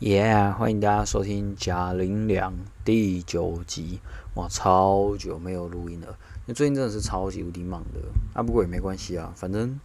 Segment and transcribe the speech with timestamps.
[0.00, 0.50] 耶！
[0.56, 2.54] 欢迎大家收听贾玲两
[2.86, 4.00] 第九集。
[4.32, 8.00] 哇，超久没有录音了，那最近真的是超级无敌忙的
[8.32, 8.42] 啊。
[8.42, 9.78] 不过也没关系啊，反正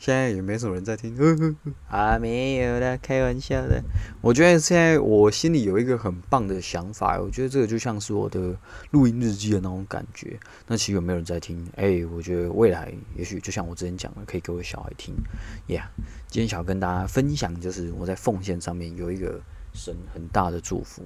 [0.00, 1.14] 现在也没什么人在听。
[1.88, 3.80] 啊，没有的，开玩笑的。
[4.20, 8.56] 我觉得现在我心里有一个很棒的想法，我觉得这个就像是我的
[8.90, 10.40] 录音日记的那种感觉。
[10.66, 11.64] 那其实有没有人在听？
[11.76, 15.14] 哎，我觉得未来也许就像我之前讲的，可以给我小孩听。
[15.68, 15.84] Yeah，
[16.28, 19.40] 今天想要跟大家分享，就是我在奉献上面有一个。
[19.72, 21.04] 神很大的祝福，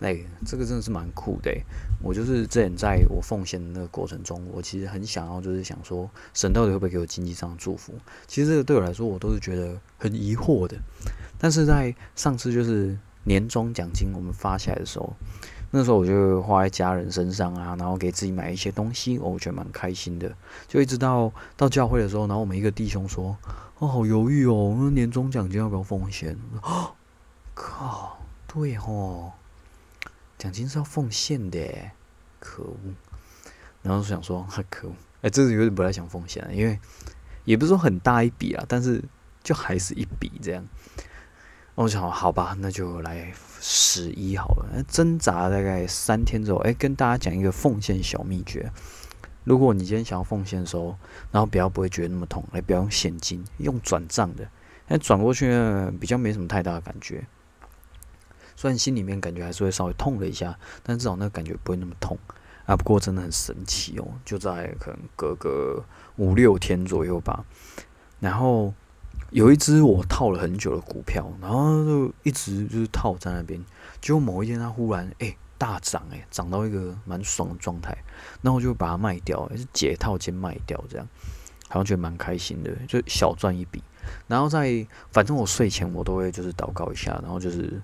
[0.00, 1.54] 哎，这个真的是蛮酷的。
[2.02, 7.92] 我就是之前在我奉献的那个过程中，我其实很想要，就是想说，神到底会不会给我经济上的祝福？
[8.26, 10.76] 其实这个对我来说，我都是觉得很疑惑的。
[11.38, 15.14] 但是在上次就是年终奖金我们发起来的时候，
[15.70, 20.34] 那时候我就花在家人身上啊，然后给自己买一些东西，我觉得蛮开心的。
[20.66, 23.36] 就一直到到教会的时候，然后我们一个弟兄说
[23.78, 26.92] ：“哦，好犹豫哦，那年终奖金要不要奉献？”哦
[27.54, 29.32] 靠，对吼，
[30.40, 31.60] 奖金是要奉献的，
[32.38, 32.76] 可恶！
[33.82, 36.78] 然后想说， 可恶，哎，这是有点不太想奉献了，因为
[37.44, 39.04] 也不是说很大一笔啊，但是
[39.42, 40.64] 就还是一笔这样。
[41.74, 43.30] 我想，好吧，那就来
[43.60, 44.82] 十一好了。
[44.88, 48.72] 挣扎大概三天之后，哎，跟大家讲一个奉献小秘诀：
[49.44, 50.96] 如果你今天想要奉献的时候，
[51.30, 54.48] 然后不要不会觉得那么痛，哎，不要用现金，用转账的，
[54.88, 57.26] 那，转过去呢比较没什么太大的感觉。
[58.60, 62.18] 虽然心里面感觉还是会稍微痛了一下，但至少那个感觉不会那么痛
[62.66, 62.76] 啊。
[62.76, 65.82] 不过真的很神奇哦，就在可能隔个
[66.16, 67.42] 五六天左右吧，
[68.18, 68.74] 然后
[69.30, 73.64] 有一只我套了很久的股票，然后就一直就是套在那边，
[73.98, 77.96] 结果某一天它忽然哎大涨哎，涨到一个蛮爽的状态，
[78.42, 81.08] 然后我就把它卖掉，也是解套兼卖掉，这样
[81.68, 83.82] 好像觉得蛮开心的，就小赚一笔。
[84.26, 87.80] 然后在反正我睡前我都会就是祷告一下，然后就是。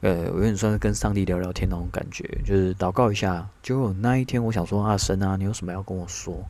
[0.00, 3.48] 呃，我有点算是跟上帝聊聊天那种感觉，就是祷告一下。
[3.62, 6.42] 结果那一天，我想说：“阿神啊，你有什么要跟我说？”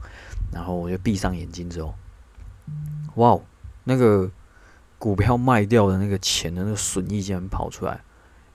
[0.53, 1.95] 然后我就闭上眼睛之后，
[3.17, 3.39] 哇，
[3.85, 4.31] 那个
[4.99, 8.05] 股票卖掉的那个钱的那个损益竟然跑出来！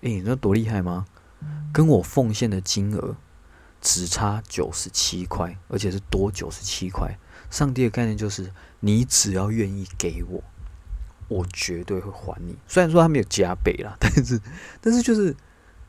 [0.02, 1.06] 诶，你知道多厉害吗？
[1.74, 3.18] 跟我奉献的金额
[3.82, 7.18] 只差九十七块，而且是多九十七块。
[7.52, 10.42] 上帝的概念就是，你只要愿意给我。
[11.28, 12.56] 我绝对会还你。
[12.68, 14.40] 虽然说他没有加倍啦，但是，
[14.82, 15.36] 但是就是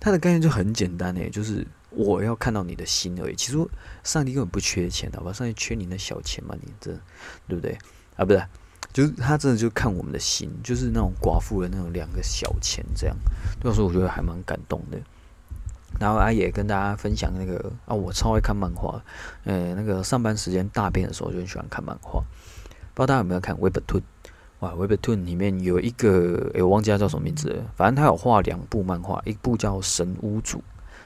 [0.00, 3.34] 他的概念就很简单诶，就是我要看到你的心而已。
[3.34, 3.58] 其实
[4.02, 5.32] 上帝根本不缺钱，好吧？
[5.32, 6.54] 上帝缺你那小钱嘛？
[6.62, 6.92] 你这
[7.48, 7.76] 对不对？
[8.16, 8.42] 啊，不是，
[8.92, 13.16] 就是他真的就看我们的心，就是那种寡妇的那种两个小钱这样。
[13.62, 14.98] 那时候我觉得还蛮感动的。
[15.98, 19.02] 然后阿也跟大家分享那个啊，我超爱看漫画，
[19.44, 22.22] 呃，那个上班时间大便的时候就很喜欢看漫画。
[22.92, 24.00] 不知道大家有没有看《Webtoon》？
[24.60, 27.62] 哇，Webtoon 里面有一个，诶，我忘记他叫什么名字了。
[27.76, 30.58] 反正他有画两部漫画，一部叫《神屋主》，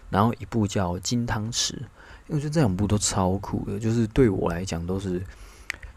[0.09, 1.72] 然后一部叫《金汤匙》。
[1.75, 1.81] 因
[2.28, 5.21] 为我觉得这两部都超酷的，就是对我来讲都是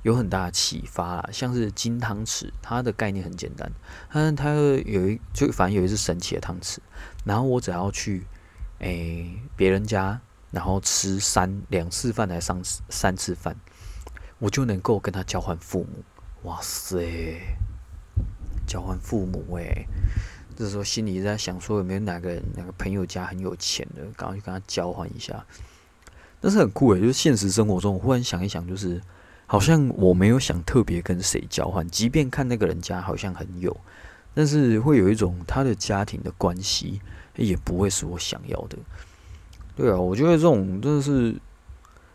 [0.01, 1.29] 有很大的启发啦。
[1.31, 3.71] 像是金汤匙，它的概念很简单，
[4.09, 6.77] 它它有一就反正有一只神奇的汤匙，
[7.23, 8.25] 然后我只要去
[8.79, 10.19] 诶别人家，
[10.49, 13.55] 然后吃三两次饭还是三三次饭，
[14.39, 16.03] 我就能够跟他交换父母。
[16.43, 17.39] 哇塞！
[18.67, 19.87] 交换父母诶，
[20.57, 25.45] 这时候心里在想说有没有哪个、哪个朋友家很有钱的，赶快去跟他交换一下。
[26.41, 29.01] 但是很酷诶，就是现实生活中，我忽然想一想，就是
[29.45, 33.75] 好像我没有想特别跟谁交换，即便看那个人家好像很有，
[34.33, 36.99] 但是会有一种他的家庭的关系
[37.37, 38.77] 也不会是我想要的。
[39.77, 41.35] 对啊，我觉得这种真的是。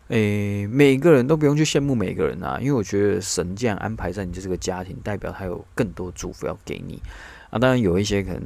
[0.09, 6.99] 诶，每个人都不用去羡慕每个人啊，因为我觉得神这样安排在你这个家庭，代表他有更多祝福要给你
[7.51, 7.59] 啊。
[7.59, 8.41] 当然有一些可能，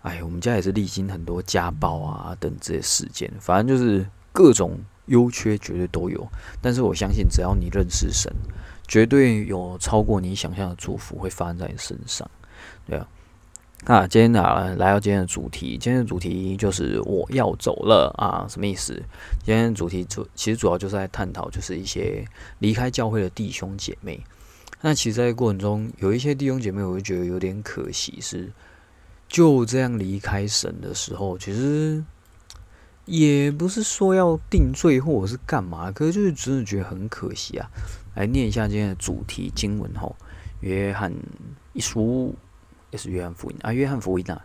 [0.00, 6.26] 哎，我们家也是历经很多家暴啊等这些事件，反正就是各种优缺绝对都有。
[6.62, 8.32] 但是我相信，只要你认识神，
[8.88, 12.30] 绝对有超过你想象的祝福会发生在你身上，
[12.86, 13.06] 对啊。
[13.86, 15.78] 啊，今天啊，来到今天的主题。
[15.78, 18.92] 今天的主题就是我要走了啊，什么意思？
[19.42, 22.22] 今天的主题主其实主要就是在探讨，就是一些
[22.58, 24.22] 离开教会的弟兄姐妹。
[24.82, 28.52] 那其实，在过程中，有一些弟兄姐妹，我就觉得有点可惜，是
[29.26, 32.04] 就这样离开神的时候，其实
[33.06, 37.66] 也不是说要定罪或者是干嘛，可是就是真的觉得很可惜啊。
[38.14, 40.14] 来念一下今天的主题经文吼，
[40.60, 41.10] 约翰
[41.72, 42.34] 一书。
[42.90, 44.44] 也是约翰福音啊，约翰福音啊，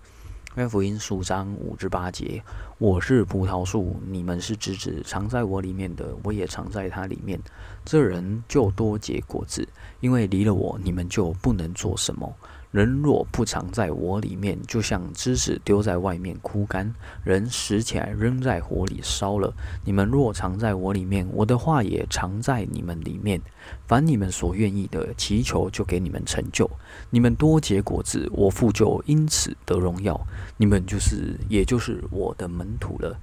[0.55, 2.43] 约翰福音数章五至八节。
[2.77, 7.39] 我是葡萄树，你们是枝子，藏在我里面的，我也藏在它里面。
[7.83, 9.67] 这人就多结果子，
[9.99, 12.31] 因为离了我，你们就不能做什么。
[12.75, 16.93] 人若不常在我里面，就像芝士丢在外面枯干，
[17.23, 19.53] 人拾起来扔在火里烧了。
[19.85, 23.39] 你们若常在我里面，我的话也常在你们里面。
[23.87, 26.69] 凡你们所愿意的，祈求就给你们成就。
[27.09, 30.19] 你们多结果子，我父就因此得荣耀。
[30.57, 33.17] 你们就是，也就是我的门徒了。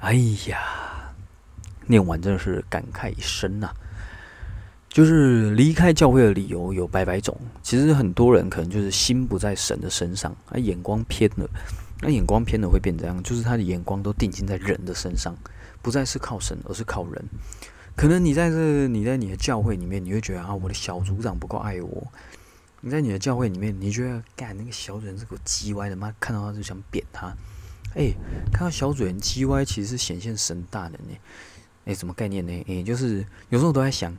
[0.00, 0.12] 哎
[0.48, 1.14] 呀，
[1.86, 3.70] 念完真的是感慨一生呐。
[4.94, 11.50] 就是离开教会的理由有百百种，其实很多人可能就是心不在神的身上，他眼光偏了，
[12.00, 13.20] 那眼光偏了会变怎样？
[13.24, 15.36] 就是他的眼光都定睛在人的身上，
[15.82, 17.24] 不再是靠神，而是靠人。
[17.96, 22.06] 可能你在这，你在你的教会里面，你会觉得啊，我的小组长不够爱我。
[22.80, 27.34] 你在你的教会里面，你觉得干那个小主人是个叽歪的妈，看到他就想扁他。
[27.96, 28.12] 哎，
[28.52, 31.16] 看到小主人叽歪，其实是显现神大能呢。
[31.86, 32.64] 哎，什么概念呢？
[32.68, 34.16] 哎，就是有时候都在想。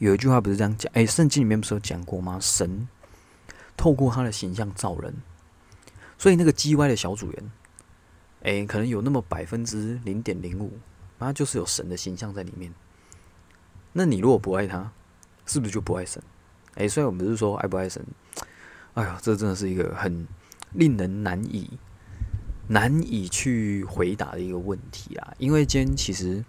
[0.00, 2.38] 有一句话不是这样讲，哎，圣经里面不是有讲过吗？
[2.40, 2.88] 神
[3.76, 5.14] 透过他的形象造人，
[6.16, 7.52] 所以那个 G Y 的小组员，
[8.42, 10.72] 哎，可能有那么百分之零点零五，
[11.18, 12.72] 他就是有神的形象在里面。
[13.92, 14.90] 那你如果不爱他，
[15.44, 16.22] 是不是就不爱神？
[16.76, 18.02] 哎，虽然我们是说爱不爱神，
[18.94, 20.26] 哎呀，这真的是一个很
[20.72, 21.78] 令人难以
[22.68, 25.34] 难以去回答的一个问题啊！
[25.36, 26.42] 因为今天其实。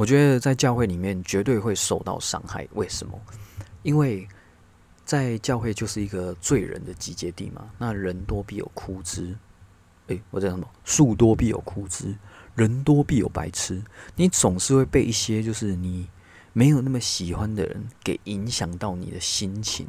[0.00, 2.66] 我觉得在教会里面绝对会受到伤害。
[2.72, 3.20] 为什么？
[3.82, 4.26] 因为
[5.04, 7.68] 在教会就是一个罪人的集结地嘛。
[7.76, 9.36] 那人多必有枯枝，
[10.06, 10.66] 诶，我在什么？
[10.86, 12.16] 树多必有枯枝，
[12.54, 13.82] 人多必有白痴。
[14.16, 16.08] 你总是会被一些就是你
[16.54, 19.86] 没有那么喜欢的人给影响到你的心情。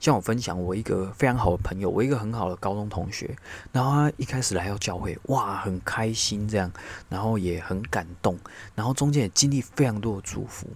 [0.00, 3.34] 像我分享，我一个非常好的朋友，我一个很好的高中同学，
[3.72, 6.70] 然后他一开始来到教会，哇，很开心这样，
[7.08, 8.38] 然后也很感动，
[8.74, 10.66] 然后中间也经历非常多的祝福，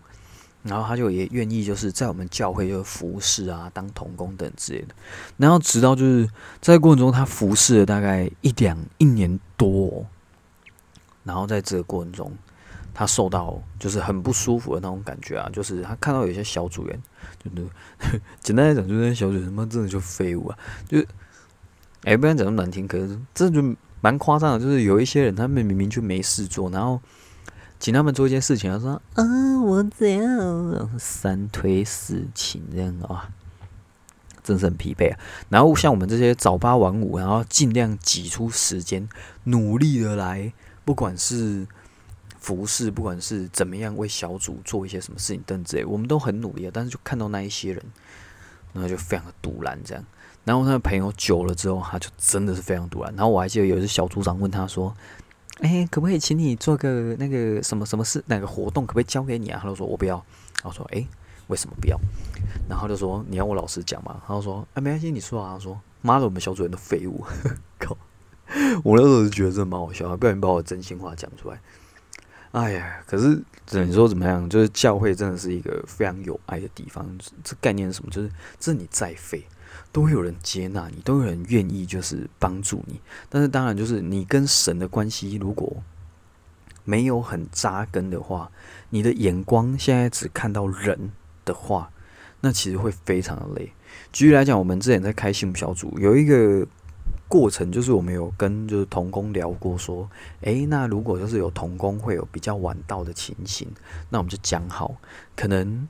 [0.62, 4.94] 然后他就也愿意就是在我们教会就服侍啊，当童工等之类的，
[5.36, 6.28] 然后直到就是
[6.60, 10.06] 在过程中，他服侍了大概一两一年多，
[11.24, 12.32] 然后在这个过程中。
[12.98, 17.00] 他受到就是很不舒服的那种感觉啊，就是他看到有些小组员，
[17.44, 17.62] 就
[18.10, 20.58] 是简单来讲，就是小组员他妈真的就废物啊，
[20.88, 21.06] 就是
[22.02, 23.62] 哎，不然讲那么难听，可是这就
[24.00, 27.00] 蛮夸张的，就是有一些人他们明明就没事做，然后
[27.78, 33.30] 请他们做一件事情，他说啊我怎样三推四请这样啊，
[34.42, 35.20] 真是很疲惫啊。
[35.48, 39.08] 然后像我们这些早八晚五，然后尽量挤出时间，
[39.44, 40.52] 努力的来，
[40.84, 41.64] 不管是。
[42.38, 46.70] 服饰，不管是怎么样为小组做一些什么事情等之类，我们都很努力啊。
[46.72, 47.82] 但是就看到那一些人，
[48.72, 50.04] 然后就非常的独揽这样。
[50.44, 53.14] 然后他的朋友久了之后，他就真的是非常独揽。
[53.14, 54.94] 然后我还记得有一次小组长问他说
[55.60, 60.16] ：“哎，可不可以请你做个那个什么什么事，那个活动可不可以交给你啊？”他就说：“我不要。”
[60.62, 61.06] 然后说：“哎，
[61.48, 61.98] 为什么不要？”
[62.68, 67.24] 然后就说：“你要我老实讲嘛。”他就说：“哎，没关系，你说啊。”他说：“妈的，我们小组人都废物。”
[67.78, 67.96] 靠！
[68.82, 71.60] 我那时候就觉得这蛮好笑，不小心把我真心话讲出来。
[72.58, 73.40] 哎呀，可是
[73.84, 74.50] 你说怎么样？
[74.50, 77.08] 就是教会真的是一个非常有爱的地方。
[77.44, 78.10] 这概念是什么？
[78.10, 78.28] 就是
[78.58, 79.46] 这你再废，
[79.92, 83.00] 都会有人接纳你，都有人愿意就是帮助你。
[83.28, 85.80] 但是当然，就是你跟神的关系如果
[86.82, 88.50] 没有很扎根的话，
[88.90, 91.12] 你的眼光现在只看到人
[91.44, 91.92] 的话，
[92.40, 93.72] 那其实会非常的累。
[94.10, 96.66] 举例来讲，我们之前在开幸福小组，有一个。
[97.28, 100.08] 过程就是我们有跟就是童工聊过，说，
[100.40, 103.68] 诶，那如果就是有童工会有比较晚到的情形，
[104.08, 104.94] 那我们就讲好，
[105.36, 105.86] 可能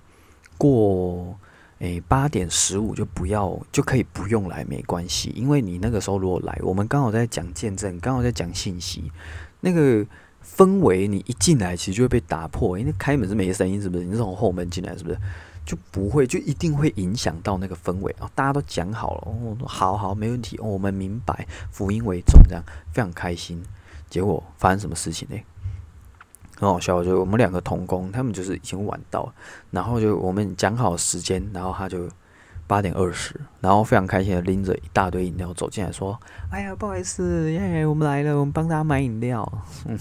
[0.56, 1.38] 过
[1.78, 9.12] 诶八点十五就不要就可以不用来没关系，因为你那个时候如果来，我们刚好在讲见证，刚好在讲信息，
[9.60, 10.04] 那个
[10.44, 14.04] 氛围你一进来其实就会被打破，因为开门是没声音，是不是？
[14.04, 15.18] 你是从后门进来，是不是？
[15.68, 18.30] 就不会，就一定会影响到那个氛围啊！
[18.34, 23.62] 大家都讲好了，哦，好好，没问题，哦，我们明白，福音为重，这样非常开心。
[24.08, 25.36] 结果发生什么事情呢？
[26.56, 29.30] 很好笑，就我们两个同工，他们就是已经晚到，
[29.70, 32.08] 然后就我们讲好时间，然后他就
[32.66, 36.18] 八点二十，然后非常开心的拎着一大堆饮料走进来，说
[36.50, 39.46] ：“哎呀，不好意思，耶，我们来了，我们帮大家买饮料。”
[39.84, 39.98] 嗯，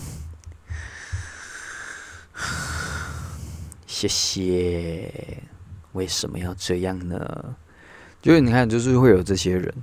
[3.85, 5.43] 谢谢。
[5.93, 7.55] 为什么要这样呢？
[8.21, 9.73] 就是你看，就是会有这些人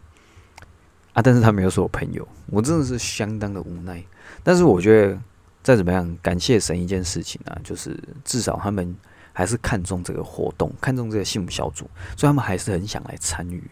[1.13, 4.03] 啊，但是他没有是我朋友，我真的是相当的无奈。
[4.43, 5.19] 但是我觉得
[5.63, 8.95] 再怎么样，感谢神一件事情啊，就是至少他们
[9.33, 13.63] 还是看重这个活动，看重这个幸福小组，所以他们还是很想来参与。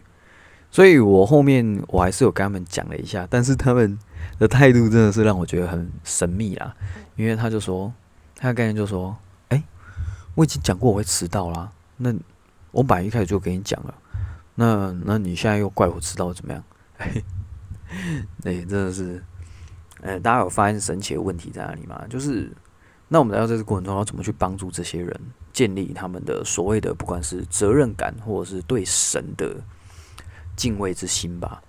[0.71, 3.99] 所以我后面我还是有跟他们讲了一下，但是他们
[4.39, 6.75] 的态度真的是让我觉得很神秘啊，
[7.15, 7.93] 因为他就说，
[8.35, 9.15] 他的概念就说，
[9.49, 9.63] 哎，
[10.33, 11.71] 我已经讲过我会迟到啦。
[12.03, 12.13] 那
[12.71, 13.95] 我本来一开始就跟你讲了，
[14.55, 16.63] 那那你现在又怪我知道怎么样？
[18.43, 19.23] 哎，真的是，
[20.01, 22.03] 呃，大家有发现神奇的问题在哪里吗？
[22.09, 22.51] 就是，
[23.07, 25.19] 那我们来到这个过程中要怎么去帮助这些人
[25.53, 29.55] 建立他们的所谓的不管是责任感，或者是对神的
[30.55, 31.61] 敬畏之心吧？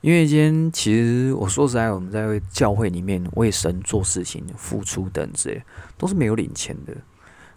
[0.00, 5.62] 因为今天其实我说实在，我们在教会里面为神做事情、付出等之类，
[5.96, 6.96] 都是没有领钱的。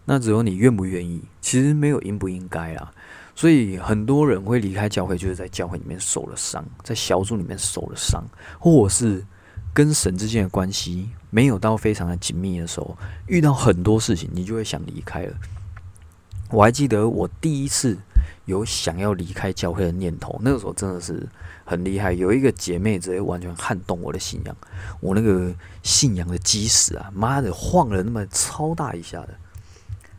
[0.06, 2.92] 那只有你愿不愿意，其实没有应不应该啊。
[3.34, 8.24] 所以很多人会离开教会，就是在教会里面受了伤，在小组里面受了伤，
[8.60, 9.26] 或是
[9.74, 15.34] 跟神之间的关系没有到非常的紧密的时候，遇到很多事情，你就会想离开了。
[16.50, 17.98] 我还记得我第一次
[18.46, 21.26] 有想要离开教会的念头，那个时候真的是
[21.64, 22.12] 很厉害。
[22.12, 24.56] 有一个姐妹直接完全撼动我的信仰，
[25.00, 29.30] 我那个信仰的基石啊，妈的晃了那么超大一下的。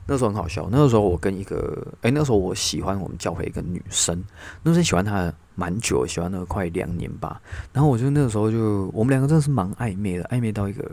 [0.05, 4.23] 那时候很好笑，那个时候我跟一个，哎，那时候我喜欢我们教会一个女生，
[4.65, 7.41] 那时候喜欢她蛮久，喜欢了快两年吧。
[7.73, 10.85] 然后我就那个时候就，我们两个真的是蛮暧昧的，暧昧到一个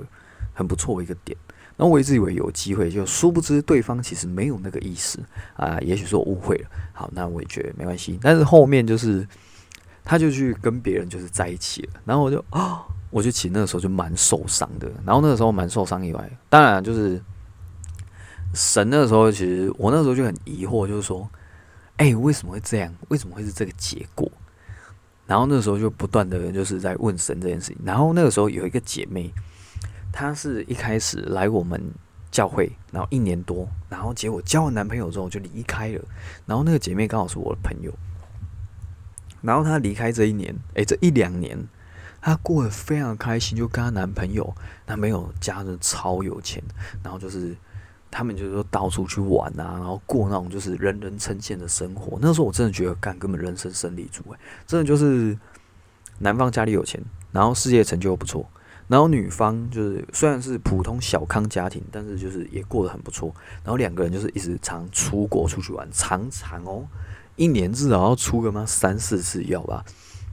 [0.53, 1.35] 很不错的一个点。
[1.75, 5.19] 然后我一直以为有机会，就殊不知对方其实没有那个意思
[5.55, 6.67] 啊，也许是我误会了。
[6.93, 8.19] 好，那我也觉得没关系。
[8.21, 9.27] 但是后面就是，
[10.03, 14.87] 他就去跟别人就是在一起了，然后我就啊，我就其实那个时候就蛮受伤的。
[15.05, 17.19] 然后那个时候蛮受伤以外，当然就是。
[18.53, 21.29] 神那时候，其实我那时候就很疑惑，就是说，
[21.97, 22.93] 哎，为什么会这样？
[23.09, 24.29] 为什么会是这个结果？
[25.27, 27.77] 然后那时候就不断的就是在问神这件事情。
[27.85, 29.31] 然后那个时候有一个姐妹，
[30.11, 31.79] 她是一开始来我们
[32.31, 36.01] 教会，然后一年多，然后结果交完男朋友之后就离开了。
[36.47, 37.93] 然后那个姐妹刚好是我的朋友，
[39.41, 41.55] 然后她离开这一年，哎，这一两年，
[42.19, 44.55] 她过得非常开心，就跟她男朋友，
[44.87, 46.63] 男朋友家人超有钱，
[47.03, 47.55] 然后就是。
[48.11, 52.17] 他们就是说到处去玩啊，然后过那种就是人人称羡的生活。
[52.21, 55.37] 那时候我真的觉得，干根本人生胜利组诶，真的就是
[56.17, 57.01] 男方家里有钱，
[57.31, 58.49] 然后事业成就不错，
[58.87, 63.33] 然后女方就是虽然是普通小康家庭，但是就是也过得很不错。
[63.63, 66.87] 然后两个人就是一直常出国出去玩，常常哦，
[67.35, 69.85] 一年至少要出个妈三四次要吧。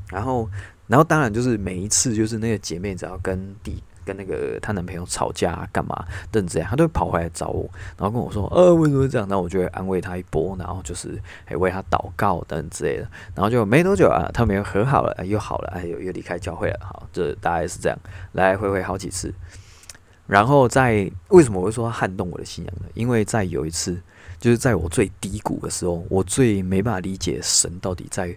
[0.09, 0.49] 然后，
[0.87, 3.83] 然后当然就是每一次就是那个姐妹只要跟弟。
[4.07, 6.07] 跟那个她男朋友吵架干嘛？
[6.31, 13.09] 等这样，她都会跑回来找我，然后跟我说：“呃，为什么会这样？”那我就会安慰她一波，然后就是哎为她祷告等等之类的。
[13.35, 16.79] 然后就没多久啊，他们又和好了，又好了，哎又又离开教会了。
[16.81, 17.99] 好，这大概是这样，
[18.33, 19.35] 来来回回好几次。
[20.27, 22.87] 然后在为什么我会说撼动我的信仰呢？
[22.95, 24.01] 因为在有一次，
[24.39, 28.35] 就是在我最低谷的时候，我最没办法理解神到底在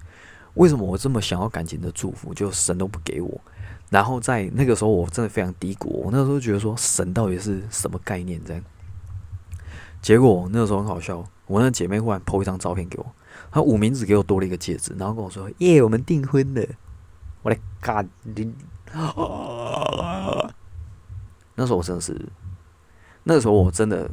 [0.54, 3.42] 为什么我这么想要感情的祝福，就神都不给我。
[3.90, 6.04] 然后在那个时候，我真的非常低谷。
[6.06, 8.40] 我那时候觉得说，神到底是什么概念？
[8.46, 8.64] 这样。
[10.02, 13.06] 结果那个时候很好笑，我那姐妹忽然 po 一张照片给我，
[13.52, 16.64] 她五名指给我多了一个戒指，然后跟我说：“耶，我们订婚了。”
[17.42, 18.06] 我的 God！
[21.56, 22.30] 那时候我真的是，
[23.24, 24.12] 那时候我真的，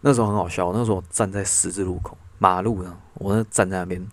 [0.00, 0.72] 那时候很好笑。
[0.72, 4.04] 那时候我站在十字路口马路上，我那站在那边，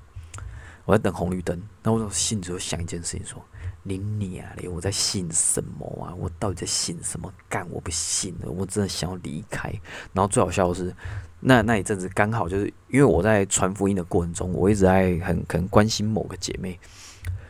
[0.85, 1.59] 我在等红绿灯。
[1.81, 3.43] 然后我心里就想一件事情说。
[3.85, 4.69] 你娘嘞！
[4.69, 6.15] 我在信什么啊？
[6.17, 7.31] 我到底在信什么？
[7.49, 7.67] 干！
[7.69, 8.49] 我不信了！
[8.49, 9.69] 我真的想要离开。
[10.13, 10.95] 然后最好笑的是，
[11.41, 16.79] 那那一阵子刚好就是因为我在传福音的过程中，我一直在很可能关心某个姐妹，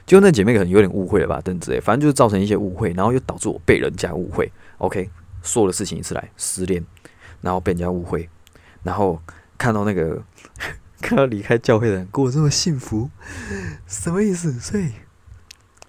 [0.08, 4.52] 就那姐妹可能有点误会了吧，等之类，反正就是造成一些误会，然后又导致我被人家误会。
[4.80, 5.08] OK，
[5.44, 6.84] 所有的事情一次来，失恋，
[7.42, 8.28] 然后被人家误会，
[8.82, 9.22] 然后
[9.56, 10.24] 看到那个
[11.00, 13.12] 看到离开教会的人过这么幸福，
[13.86, 14.52] 什么意思？
[14.54, 14.94] 所以。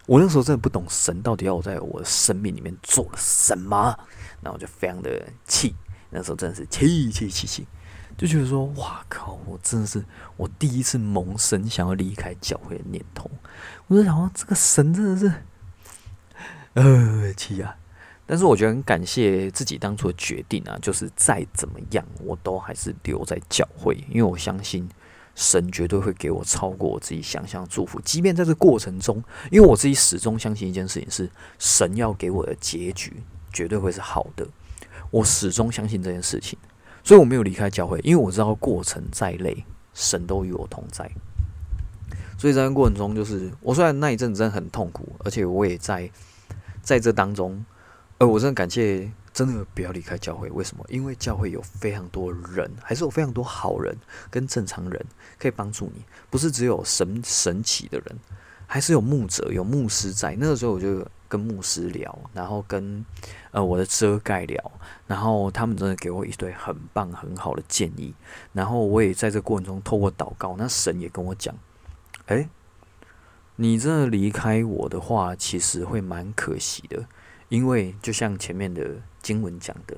[0.06, 3.98] 我那时候真的不懂神到底要我在我的生命里面做了什么，
[4.42, 5.74] 然后就非常的气。
[6.10, 7.66] 那时候真的是气气气气，
[8.16, 9.38] 就觉得说：哇靠！
[9.46, 10.04] 我真的是
[10.36, 13.30] 我第一次萌生想要离开教会的念头。
[13.86, 15.32] 我就想，这个神真的是，
[16.74, 17.76] 呃，气啊！
[18.26, 24.88] 但是我觉得很感谢自己当初的决定啊，就是再怎么样，我都还是留在教会，因为我相信。
[25.34, 33.22] 神绝对会给我超过我自己想象的祝福，即便在这过程中，因为我自己始终相信一件事情是，神要给我的结局
[33.52, 34.46] 绝对会是好的。
[35.10, 36.58] 我始终相信这件事情，
[37.02, 41.10] 所以我没有离开教会，因为我知道过程再累，神都与我同在。
[42.38, 46.10] 所以在过程中，就是我虽然那一阵子真的很痛苦，而且我也在
[46.82, 47.64] 在这当中，
[48.18, 49.10] 呃，我真的感谢。
[49.34, 50.86] 真的不要离开教会，为什么？
[50.88, 53.94] 因为教会有非常多人，还是有非常多好人
[54.30, 55.04] 跟正常人
[55.38, 58.16] 可以帮助你，不是只有神神奇的人，
[58.66, 60.36] 还是有牧者、有牧师在。
[60.36, 63.04] 那个时候我就跟牧师聊，然后跟
[63.50, 64.72] 呃我的遮盖聊，
[65.08, 68.14] 然后他们真的给我一堆很棒很好的建议，
[68.52, 71.52] 然后我也在这过程中透过祷告，那神也跟我讲，
[72.26, 72.48] 诶，
[73.56, 77.04] 你真的离开我的话，其实会蛮可惜的，
[77.48, 79.96] 因为就像前面的经文讲的。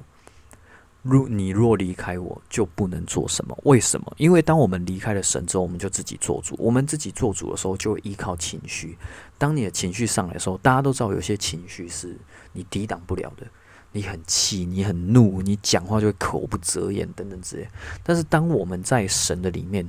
[1.09, 3.57] 若你若离开我，就不能做什么？
[3.63, 4.13] 为什么？
[4.17, 6.57] 因为当我们离开了神之后，我们就自己做主。
[6.59, 8.99] 我们自己做主的时候，就会依靠情绪。
[9.39, 12.17] 当你的情绪上来的时候，大家都知道有些情绪是
[12.53, 13.47] 你抵挡不了的。
[13.93, 17.69] 你很气，你很怒，你讲话就会口不择言等等之类。
[18.03, 19.89] 但是当我们在神的里面，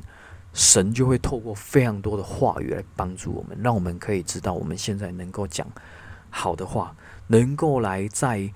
[0.54, 5.68] 神就会透过非常多的话语来帮助我们，让我们可以知道我们现在能够讲
[6.30, 6.96] 好的话，
[7.28, 8.52] 能够来在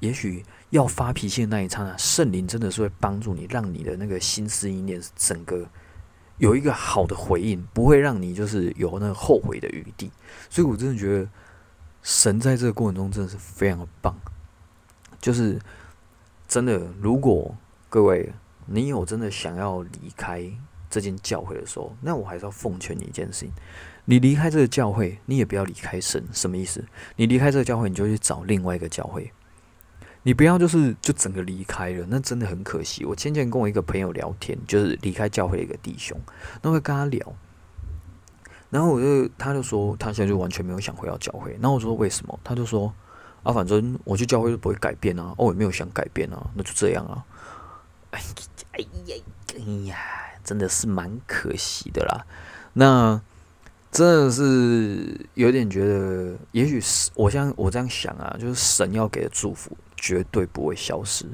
[0.00, 0.44] 也许。
[0.70, 5.66] 要发脾气的那一刹那，圣灵真的是会帮助你，让你的那个心思意念整个
[6.36, 10.10] 有一个好的回应，不会让你就是有那个后悔的余地。
[10.50, 11.26] 所以我真的觉得
[12.02, 14.14] 神在这个过程中真的是非常的棒。
[15.18, 15.58] 就是
[16.46, 17.56] 真的，如果
[17.88, 18.30] 各位
[18.66, 20.44] 你有真的想要离开
[20.90, 23.52] 这间教会的时候，那我还是要奉劝你一件事情：
[24.10, 26.26] 你离开这个教会，你也不要离开神。
[26.32, 26.82] 什么意思？
[27.16, 29.30] 你离开这个教会，你就去找另外一个教会。
[30.22, 33.04] 你不要就是就整个离开了，那真的很可惜。
[33.04, 36.18] 我前前跟我一个朋友聊天，就是离开教会的一个弟兄，
[36.62, 37.34] 那会跟他聊，
[38.70, 41.54] 然后我就他就说他现在就完全没有想回到教会。
[41.60, 42.40] 那我说为什么？
[42.42, 42.90] 他就说
[43.42, 47.22] 啊，反正我去教会就不会改变啊，哦也没有想改变啊，那就这样啊。
[48.12, 49.14] 哎呀
[49.54, 49.98] 哎呀，
[50.42, 52.24] 真的是蛮可惜的啦。
[52.72, 53.20] 那。
[53.98, 61.26] 真的是有点觉得，也许是我像我这样想啊，就是神要给的祝福绝对不会消失，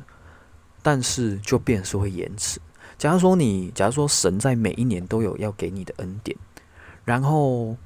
[0.83, 2.59] 但是就变是会延迟。
[2.97, 6.35] 假如说你，假如说神在每一年都有要给你的恩典，
[7.05, 7.77] 然后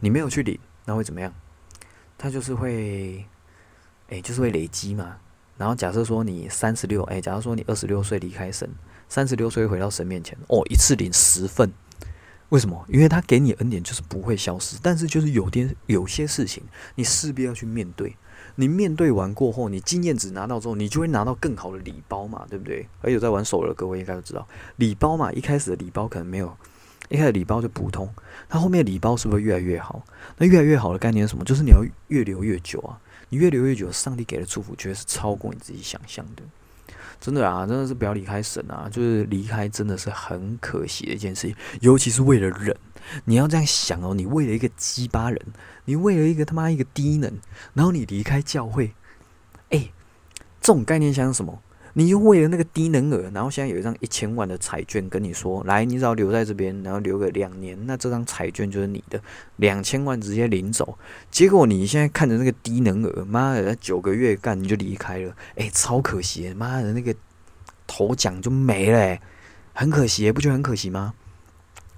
[0.00, 1.32] 你没有去领，那会怎么样？
[2.18, 3.24] 他就是会，
[4.10, 5.16] 哎，就是会累积嘛。
[5.56, 8.68] 然后假设说你三十六，哎，假如说你二十六岁离开神，
[9.08, 11.72] 三十六岁回到神面前，哦，一次领十份。
[12.50, 12.84] 为什么？
[12.88, 16.62] 因为他给你恩典就是不会消失，但是就是有点有些事情
[16.94, 18.16] 你势必要去面对。
[18.54, 22.88] 你面对完过后，你经验值拿到之后，你就会拿到更好的礼包嘛，对不对？
[23.02, 26.56] 而且在玩手的各位应该都知道，礼包嘛，一开始的礼包可能没有，
[27.08, 28.12] 一开始礼包就普通，
[28.48, 30.02] 它后面礼包是不是越来越好？
[30.38, 31.44] 那越来越好的概念是什么？
[31.44, 32.98] 就是你要越留越久啊！
[33.28, 36.42] 你越留越久，上帝给的祝福绝对是超过你自己想象的。
[37.20, 38.88] 真的啊，真的是不要离开神啊！
[38.90, 42.76] 就是离开真的是很可惜的一件事情，尤其是为了忍。
[43.24, 45.40] 你要这样想哦，你为了一个鸡巴人，
[45.86, 47.32] 你为了一个他妈一个低能，
[47.74, 48.94] 然后你离开教会，
[49.70, 49.90] 哎，
[50.60, 51.62] 这种概念像什么？
[51.98, 59.20] 你就为了那个低能儿，然后现在有一张一千万的彩券，跟你说，来，你只要留在这边，然后留个两年，那这张彩券就是你的，
[59.56, 60.96] 两千万直接领走。
[61.28, 67.12] 结果你现在看着那个低能儿，妈的，九个月干你就离开了，哎，超可惜，妈的，那个
[67.88, 69.18] 头奖就没了，
[69.72, 71.14] 很可惜，不觉得很可惜吗？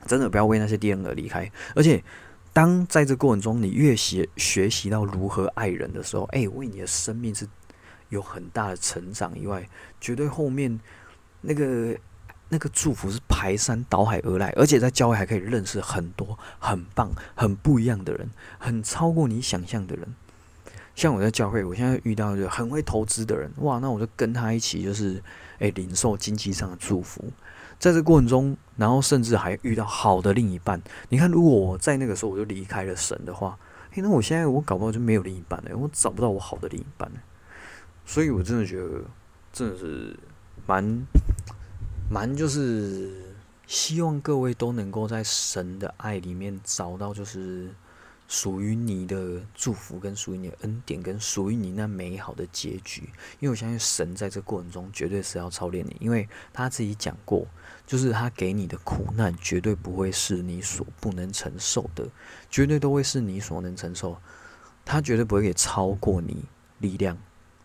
[0.06, 2.02] 真的不要为那些低能儿离开，而且
[2.54, 7.46] 当在这过程中，你越学学习到如何爱人的时候，哎，为你的生命是。
[8.10, 9.68] 有很大的成长以外，
[10.00, 10.78] 绝对后面
[11.40, 11.96] 那个
[12.50, 20.14] 那个祝福是排山倒海而来，而且在教会还可以认识很多很棒、很不一样的人，很超过你想象的人。
[20.96, 25.22] 像我在教会，我现在遇到就很会投资的人，哇，那我就跟他一起，就是
[25.60, 27.24] 诶，领受经济上的祝福。
[27.78, 30.82] 在这过程中，然后甚至还遇到好的另一半。
[31.08, 33.56] 你看，如果我在那个时候我就离开了神的话，
[33.94, 37.16] 诶，那我现在我搞不好就没有另一半了，我找不到我好的另一半了。
[38.04, 39.04] 所以，我真的觉得，
[39.52, 40.16] 真的是
[40.66, 41.06] 蛮
[42.10, 43.34] 蛮，就是
[43.66, 47.70] 希望各位都能够在神的爱里面找到，就是
[48.26, 53.02] 属于你的祝福，跟属于你的恩典，跟属于你那美好的结局。
[53.38, 57.46] 因为我相信神在这过程中绝对是要操练你，因为他自己讲过，
[57.86, 62.08] 就是他给你的苦难绝对不会是你所不能承受的，
[62.50, 64.16] 绝对都会是你所能承受，
[64.84, 66.44] 他绝对不会给超过你
[66.78, 67.16] 力量。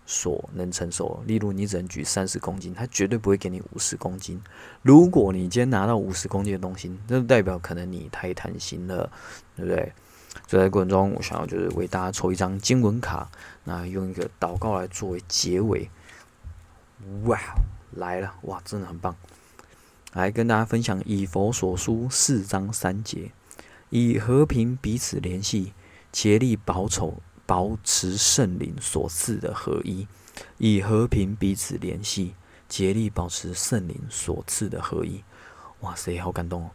[0.05, 4.41] 所能承受，例如你只能举三十公斤，他绝对不会给你五十公斤。
[4.81, 9.11] 如果你今天拿到五十公斤的东西，那就代表可能你太贪心了，
[9.55, 9.93] 对不对？
[10.47, 13.29] 所以在过程中，我想要就是为大家抽一张经文卡，
[13.63, 15.89] 那用一个祷告来作为结尾。
[17.23, 17.39] 哇，
[17.91, 19.15] 来了，哇，真的很棒！
[20.13, 23.31] 来跟大家分享以佛所书四章三节，
[23.89, 25.73] 以和平彼此联系，
[26.11, 27.21] 竭力保守。
[27.45, 30.07] 保持圣灵所赐的合一，
[30.57, 32.33] 以和平彼此联系，
[32.67, 35.23] 竭力保持圣灵所赐的合一。
[35.81, 36.71] 哇塞，好感动哦！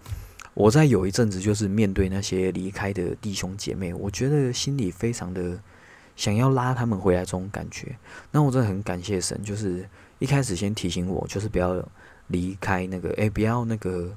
[0.55, 5.59] 我在有一阵子就是面对那些离开的弟兄姐妹，我觉得心里非常的
[6.17, 7.97] 想要拉他们回来这种感觉。
[8.31, 11.83] 那我真的很感谢神，就是一开始先提醒我，就是不要
[12.29, 14.15] 离开那个，哎，不要那个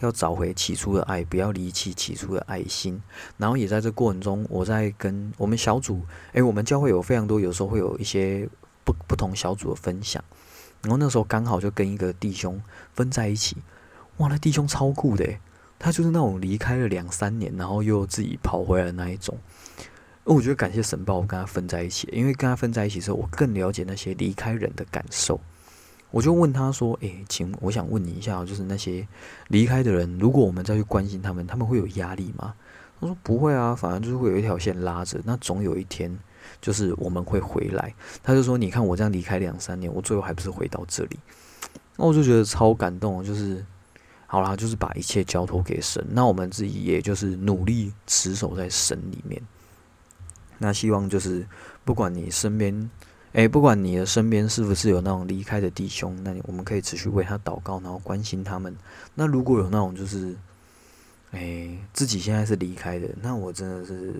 [0.00, 3.00] 要找回起初的爱，不要离弃起初的爱心。
[3.36, 6.02] 然后也在这过程中，我在跟我们小组，
[6.32, 8.48] 诶，我们教会有非常多，有时候会有一些
[8.84, 10.22] 不不同小组的分享。
[10.82, 12.60] 然后那时候刚好就跟一个弟兄
[12.94, 13.56] 分在一起，
[14.16, 15.24] 哇，那弟兄超酷的，
[15.78, 19.38] 他就是那种离开了两三年，然后又自己跑回来的那一种。
[20.24, 25.40] 我觉得感谢神把我跟他分在一起，因为跟他分在一起之后，我更了解那些离开人的感受。
[26.12, 29.08] 我就问他说：“诶，请我想问你一下，就是那些
[29.48, 32.54] 离开的人，如果我们再去关心他们，他们会有压力吗？”
[33.00, 36.16] 他说：“不会啊，反正就是会有一条线拉着，那总有一天
[36.60, 41.18] 就是我们会回来。”他就说：“你看我这样离开两三年，我最后还不是回到这里？”
[41.96, 43.64] 那我就觉得超感动，就是
[44.26, 49.40] 好啦，就是把一切交托给神，那我们自己也就是努力持守在神里面。
[50.58, 51.46] 那希望就是
[51.86, 52.90] 不管你身边。
[53.32, 58.76] 诶，不管你的身边是不是有那种离开的弟兄，那我们可以持续为他祷告，然后关心他们。
[59.14, 60.36] 那如果有那种就是，
[61.30, 64.14] 诶，自己现在是离开的，那我真的是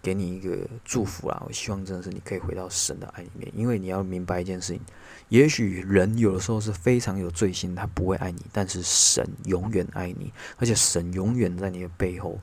[0.00, 1.42] 给你一个祝福啦。
[1.46, 4.80] 我希望真的是你可以回到神的爱里面，因为你要明白一件事情：，
[5.28, 12.40] 也许人有的时候是非常有罪心，他不会爱你，但是神永远爱你，而且神永远在你的背后，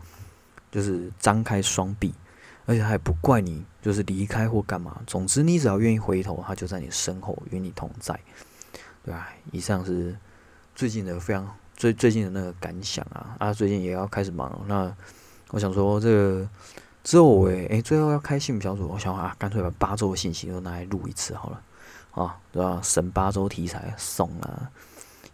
[0.71, 2.13] 就是张开双臂。
[2.69, 5.01] 而且他也不怪你，就是离开或干嘛。
[5.08, 8.13] 总之，你只要愿意回头，他就在你身后与你同在，
[9.03, 9.27] 对吧？
[9.51, 10.15] 以上是
[10.75, 13.51] 最近的非常最最近的那个感想啊啊！
[13.51, 14.62] 最近也要开始忙了。
[14.67, 14.95] 那
[15.49, 16.47] 我想说，这个
[17.03, 21.63] 之后我诶，最后要开幸福小组，我想啊，干脆把八周的信息都拿来录一次好了，
[22.12, 22.79] 啊，对吧？
[22.84, 24.69] 神八周题材送了，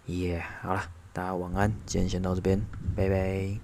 [0.06, 0.42] 耶！
[0.62, 2.62] 好了，大家晚安，今天先到这边，
[2.96, 3.60] 拜拜。